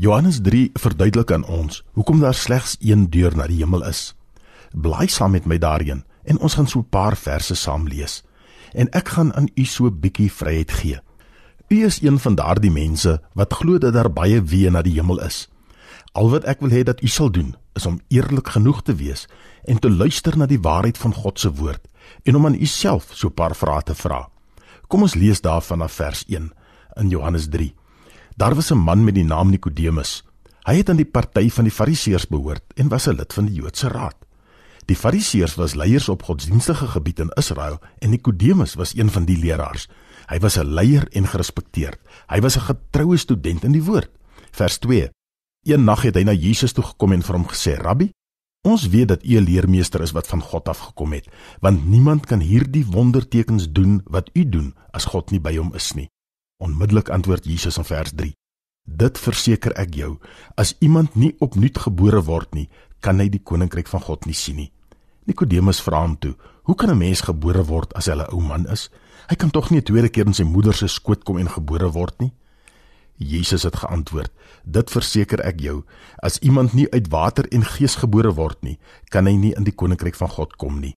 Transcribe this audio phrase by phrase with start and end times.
[0.00, 4.14] Johannes 3 verduidelik aan ons hoekom daar slegs een deur na die hemel is.
[4.72, 8.24] Blaai saam met my daarin en ons gaan so 'n paar verse saam lees.
[8.72, 10.98] En ek gaan aan u so 'n bietjie vryheid gee.
[11.68, 15.20] U is een van daardie mense wat glo dat daar baie weë na die hemel
[15.20, 15.48] is.
[16.12, 19.28] Al wat ek wil hê dat u sal doen, is om eerlik genoeg te wees
[19.64, 21.88] en te luister na die waarheid van God se woord
[22.22, 24.28] en om aan u self so 'n paar vrae te vra.
[24.88, 26.52] Kom ons lees daarvan af vers 1
[26.94, 27.74] in Johannes 3.
[28.36, 30.24] Daar was 'n man met die naam Nikodemus.
[30.62, 33.54] Hy het aan die party van die Fariseërs behoort en was 'n lid van die
[33.54, 34.16] Joodse Raad.
[34.84, 39.38] Die Fariseërs was leiers op godsdienstige gebied in Israel en Nikodemus was een van die
[39.38, 39.88] leraars.
[40.26, 41.98] Hy was 'n leier en gerespekteerd.
[42.26, 44.10] Hy was 'n getroue student in die woord.
[44.50, 45.10] Vers 2.
[45.62, 48.10] Een nag het hy na Jesus toe gekom en vir hom gesê: "Rabbi,
[48.68, 51.28] ons weet dat u 'n leermeester is wat van God af gekom het,
[51.60, 55.92] want niemand kan hierdie wondertekens doen wat u doen as God nie by hom is
[55.92, 56.11] nie."
[56.62, 58.34] Onmiddellik antwoord Jesus in vers 3:
[58.86, 60.12] Dit verseker ek jou,
[60.54, 62.68] as iemand nie opnuut gebore word nie,
[63.02, 64.70] kan hy die koninkryk van God nie sien nie.
[65.26, 68.66] Nikodemus vra hom toe: Hoe kan 'n mens gebore word as hy 'n ou man
[68.70, 68.90] is?
[69.28, 71.90] Hy kan tog nie 'n tweede keer in sy moeder se skoot kom en gebore
[71.90, 72.32] word nie.
[73.16, 74.30] Jesus het geantwoord:
[74.64, 75.84] Dit verseker ek jou,
[76.22, 78.78] as iemand nie uit water en gees gebore word nie,
[79.10, 80.94] kan hy nie in die koninkryk van God kom nie.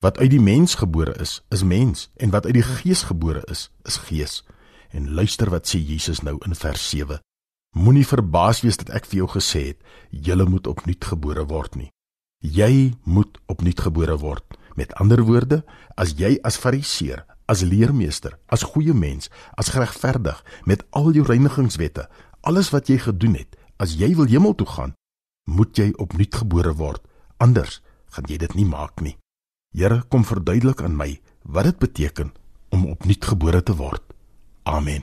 [0.00, 3.70] Wat uit die mens gebore is, is mens, en wat uit die gees gebore is,
[3.84, 4.44] is gees.
[4.90, 7.20] En luister wat sê Jesus nou in vers 7.
[7.76, 11.90] Moenie verbaas wees dat ek vir jou gesê het jy moet opnuut gebore word nie.
[12.40, 14.44] Jy moet opnuut gebore word.
[14.76, 15.64] Met ander woorde,
[15.96, 22.06] as jy as fariseer, as leermeester, as goeie mens, as geregverdig met al jou reinigingswette,
[22.46, 24.94] alles wat jy gedoen het, as jy wil hemel toe gaan,
[25.48, 27.02] moet jy opnuut gebore word.
[27.42, 27.80] Anders
[28.14, 29.16] gaan jy dit nie maak nie.
[29.74, 32.32] Here, kom verduidelik aan my wat dit beteken
[32.70, 34.07] om opnuut gebore te word.
[34.68, 35.02] Amen.